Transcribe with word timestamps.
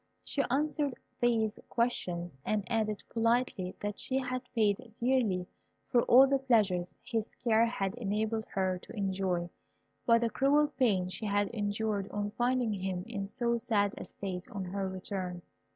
She 0.23 0.41
answered 0.49 0.95
these 1.19 1.59
questions, 1.69 2.39
and 2.43 2.63
added 2.71 3.03
politely 3.07 3.75
that 3.81 3.99
she 3.99 4.17
had 4.17 4.41
paid 4.55 4.91
dearly 4.99 5.45
for 5.91 6.01
all 6.05 6.25
the 6.25 6.39
pleasures 6.39 6.95
his 7.03 7.31
care 7.43 7.67
had 7.67 7.93
enabled 7.93 8.45
her 8.47 8.79
to 8.79 8.95
enjoy, 8.97 9.51
by 10.07 10.17
the 10.17 10.31
cruel 10.31 10.69
pain 10.69 11.09
she 11.09 11.27
had 11.27 11.49
endured 11.49 12.09
on 12.09 12.31
finding 12.31 12.73
him 12.73 13.03
in 13.07 13.27
so 13.27 13.59
sad 13.59 13.93
a 13.95 14.05
state 14.05 14.49
on 14.49 14.65
her 14.65 14.89
return. 14.89 15.43